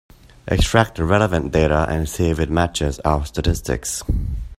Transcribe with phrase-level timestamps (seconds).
[0.47, 4.01] Extract the relevant data and see if it matches our statistics.